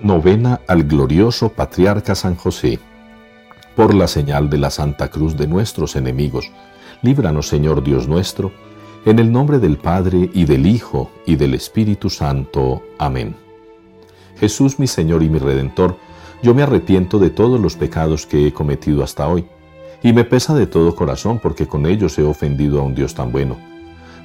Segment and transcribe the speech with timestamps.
[0.00, 2.78] Novena al glorioso patriarca San José.
[3.74, 6.52] Por la señal de la Santa Cruz de nuestros enemigos,
[7.02, 8.52] líbranos Señor Dios nuestro,
[9.04, 12.84] en el nombre del Padre y del Hijo y del Espíritu Santo.
[12.96, 13.34] Amén.
[14.38, 15.96] Jesús mi Señor y mi Redentor,
[16.44, 19.46] yo me arrepiento de todos los pecados que he cometido hasta hoy,
[20.00, 23.32] y me pesa de todo corazón porque con ellos he ofendido a un Dios tan
[23.32, 23.56] bueno.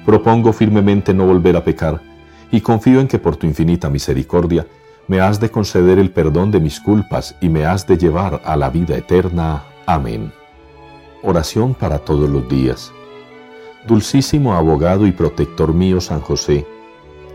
[0.06, 2.00] Propongo firmemente no volver a pecar,
[2.52, 4.64] y confío en que por tu infinita misericordia,
[5.06, 8.56] me has de conceder el perdón de mis culpas y me has de llevar a
[8.56, 9.64] la vida eterna.
[9.86, 10.32] Amén.
[11.22, 12.92] Oración para todos los días.
[13.86, 16.66] Dulcísimo abogado y protector mío San José,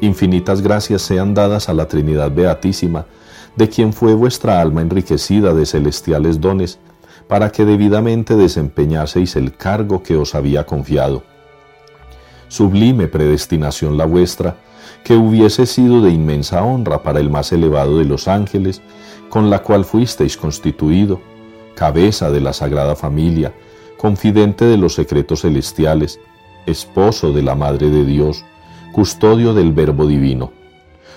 [0.02, 3.05] infinitas gracias sean dadas a la Trinidad Beatísima,
[3.55, 6.80] de quien fue vuestra alma enriquecida de celestiales dones,
[7.27, 11.22] para que debidamente desempeñaseis el cargo que os había confiado.
[12.48, 14.55] Sublime predestinación la vuestra,
[15.03, 18.82] que hubiese sido de inmensa honra para el más elevado de los ángeles,
[19.29, 21.21] con la cual fuisteis constituido,
[21.76, 23.54] cabeza de la Sagrada Familia,
[23.98, 26.20] confidente de los secretos celestiales,
[26.65, 28.46] esposo de la Madre de Dios,
[28.91, 30.51] custodio del Verbo Divino.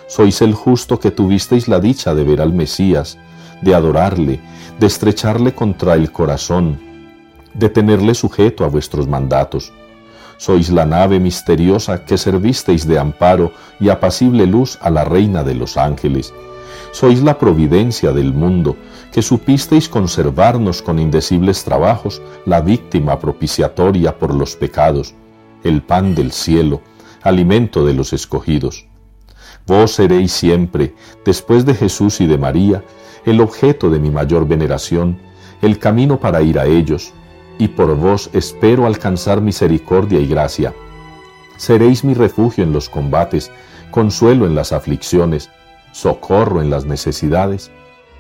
[0.07, 3.19] Sois el justo que tuvisteis la dicha de ver al Mesías,
[3.63, 4.41] de adorarle,
[4.79, 6.79] de estrecharle contra el corazón,
[7.55, 9.73] de tenerle sujeto a vuestros mandatos
[10.43, 15.55] sois la nave misteriosa que servisteis de amparo y apacible luz a la Reina de
[15.55, 16.35] los ángeles.
[16.91, 18.75] Sois la providencia del mundo,
[19.13, 25.15] que supisteis conservarnos con indecibles trabajos la víctima propiciatoria por los pecados,
[25.63, 26.81] el pan del cielo,
[27.23, 28.89] alimento de los escogidos.
[29.65, 30.93] Vos seréis siempre,
[31.25, 32.83] después de Jesús y de María,
[33.25, 35.21] el objeto de mi mayor veneración,
[35.61, 37.15] el camino para ir a ellos,
[37.59, 40.75] y por vos espero alcanzar misericordia y gracia.
[41.57, 43.51] Seréis mi refugio en los combates,
[43.91, 45.51] consuelo en las aflicciones,
[45.93, 47.71] socorro en las necesidades,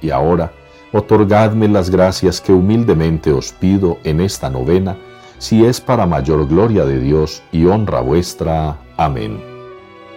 [0.00, 0.52] y ahora
[0.92, 4.96] otorgadme las gracias que humildemente os pido en esta novena,
[5.38, 8.78] si es para mayor gloria de Dios y honra vuestra.
[8.96, 9.52] Amén.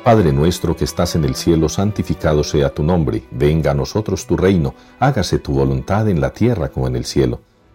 [0.03, 4.37] Padre nuestro que estás en el cielo, santificado sea tu nombre, venga a nosotros tu
[4.37, 7.39] reino, hágase tu voluntad en la tierra como en el cielo.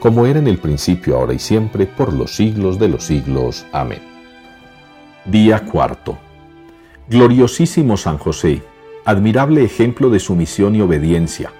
[0.00, 3.66] como era en el principio, ahora y siempre, por los siglos de los siglos.
[3.72, 4.00] Amén.
[5.24, 6.18] Día cuarto.
[7.08, 8.62] Gloriosísimo San José,
[9.04, 11.50] admirable ejemplo de sumisión y obediencia,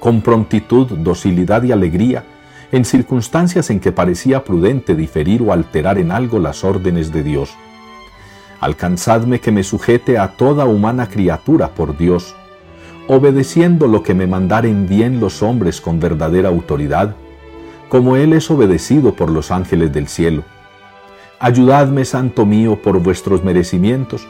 [0.00, 2.24] con prontitud, docilidad y alegría,
[2.72, 7.50] en circunstancias en que parecía prudente diferir o alterar en algo las órdenes de Dios.
[8.60, 12.34] Alcanzadme que me sujete a toda humana criatura por Dios,
[13.08, 17.14] obedeciendo lo que me mandaren bien los hombres con verdadera autoridad,
[17.88, 20.44] como Él es obedecido por los ángeles del cielo.
[21.38, 24.26] Ayudadme, Santo mío, por vuestros merecimientos,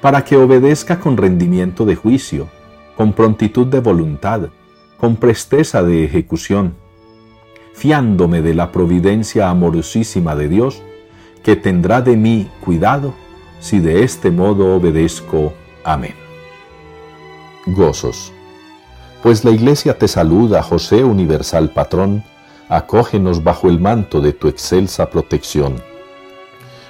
[0.00, 2.48] para que obedezca con rendimiento de juicio,
[2.96, 4.48] con prontitud de voluntad,
[4.98, 6.74] con presteza de ejecución,
[7.74, 10.82] fiándome de la providencia amorosísima de Dios,
[11.42, 13.14] que tendrá de mí cuidado
[13.60, 15.52] si de este modo obedezco.
[15.84, 16.14] Amén.
[17.66, 18.32] Gozos.
[19.22, 22.24] Pues la Iglesia te saluda, José universal patrón,
[22.68, 25.82] acógenos bajo el manto de tu excelsa protección.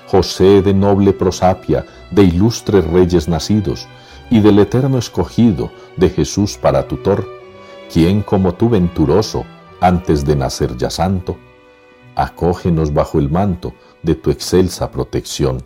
[0.06, 3.87] José de noble prosapia, de ilustres reyes nacidos,
[4.31, 7.27] y del eterno escogido de Jesús para tutor,
[7.93, 9.44] quien como tú venturoso,
[9.81, 11.37] antes de nacer ya santo,
[12.15, 15.62] acógenos bajo el manto de tu excelsa protección.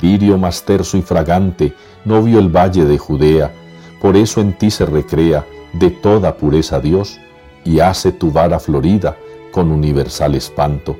[0.00, 1.74] Lirio más terso y fragante,
[2.04, 3.52] no vio el valle de Judea,
[4.00, 7.18] por eso en ti se recrea de toda pureza Dios,
[7.64, 9.16] y hace tu vara florida
[9.52, 10.96] con universal espanto.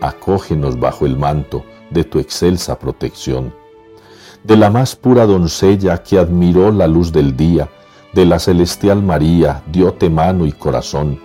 [0.00, 3.52] Acógenos bajo el manto de tu excelsa protección.
[4.44, 7.68] De la más pura doncella que admiró la luz del día,
[8.14, 11.20] de la celestial María, diote mano y corazón,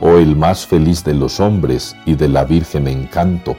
[0.00, 3.56] oh el más feliz de los hombres y de la Virgen encanto,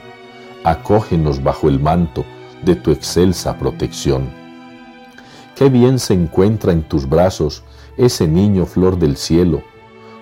[0.64, 2.24] acógenos bajo el manto
[2.62, 4.28] de tu excelsa protección.
[5.56, 7.64] Qué bien se encuentra en tus brazos
[7.96, 9.62] ese niño flor del cielo,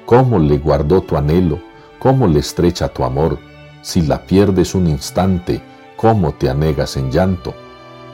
[0.06, 1.60] cómo le guardó tu anhelo,
[1.98, 3.38] cómo le estrecha tu amor,
[3.82, 5.60] si la pierdes un instante,
[5.96, 7.52] cómo te anegas en llanto,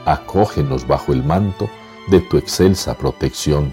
[0.07, 1.69] acógenos bajo el manto
[2.11, 3.71] de tu excelsa protección.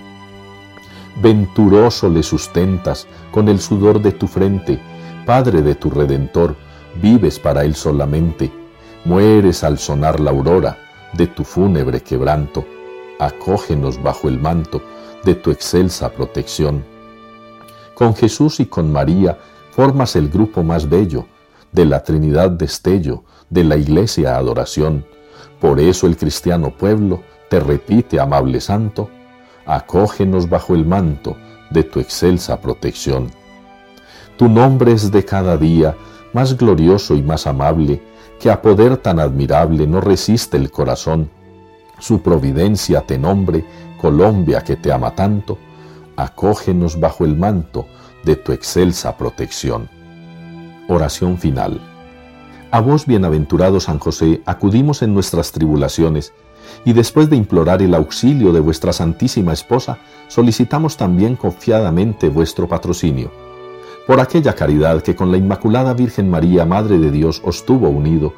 [1.22, 4.80] venturoso le sustentas con el sudor de tu frente,
[5.26, 6.56] Padre de tu Redentor,
[7.02, 8.52] vives para él solamente,
[9.06, 10.78] mueres al sonar la aurora
[11.14, 12.66] de tu fúnebre quebranto,
[13.20, 14.82] acógenos bajo el manto
[15.24, 16.99] de tu excelsa protección.
[18.00, 19.38] Con Jesús y con María
[19.72, 21.26] formas el grupo más bello,
[21.74, 25.06] de la Trinidad destello, de la Iglesia adoración.
[25.60, 29.10] Por eso el cristiano pueblo te repite, amable santo,
[29.66, 31.36] acógenos bajo el manto
[31.72, 33.32] de tu excelsa protección.
[34.38, 35.94] Tu nombre es de cada día
[36.32, 38.02] más glorioso y más amable,
[38.40, 41.30] que a poder tan admirable no resiste el corazón.
[42.00, 43.66] Su providencia te nombre,
[44.00, 45.58] Colombia que te ama tanto,
[46.24, 47.88] acógenos bajo el manto
[48.24, 49.90] de tu excelsa protección.
[50.88, 51.80] Oración final.
[52.72, 56.34] A vos, bienaventurado San José, acudimos en nuestras tribulaciones,
[56.86, 63.32] y después de implorar el auxilio de vuestra Santísima Esposa, solicitamos también confiadamente vuestro patrocinio.
[64.06, 68.34] Por aquella caridad que con la Inmaculada Virgen María, Madre de Dios, os tuvo unido,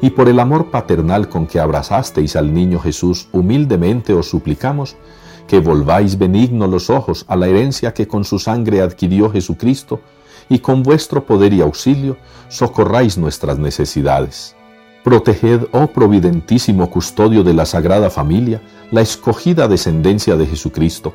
[0.00, 4.96] y por el amor paternal con que abrazasteis al niño Jesús, humildemente os suplicamos
[5.46, 10.00] que volváis benigno los ojos a la herencia que con su sangre adquirió Jesucristo,
[10.48, 12.16] y con vuestro poder y auxilio
[12.48, 14.54] socorráis nuestras necesidades.
[15.02, 18.60] Proteged, oh providentísimo custodio de la Sagrada Familia,
[18.90, 21.14] la escogida descendencia de Jesucristo.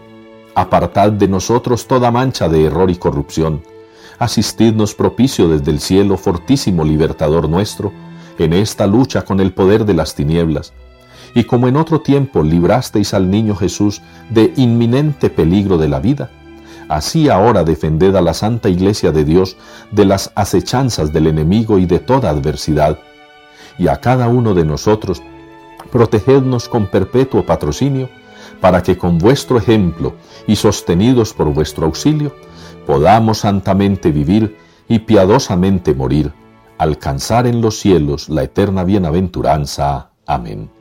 [0.55, 3.63] Apartad de nosotros toda mancha de error y corrupción.
[4.19, 7.91] Asistidnos propicio desde el cielo, fortísimo libertador nuestro,
[8.37, 10.73] en esta lucha con el poder de las tinieblas.
[11.33, 16.29] Y como en otro tiempo librasteis al niño Jesús de inminente peligro de la vida,
[16.89, 19.57] así ahora defended a la Santa Iglesia de Dios
[19.91, 22.99] de las acechanzas del enemigo y de toda adversidad
[23.77, 25.21] y a cada uno de nosotros,
[25.91, 28.09] protegednos con perpetuo patrocinio,
[28.59, 30.13] para que con vuestro ejemplo
[30.45, 32.35] y sostenidos por vuestro auxilio,
[32.85, 34.55] podamos santamente vivir
[34.87, 36.31] y piadosamente morir,
[36.77, 40.11] alcanzar en los cielos la eterna bienaventuranza.
[40.27, 40.80] Amén.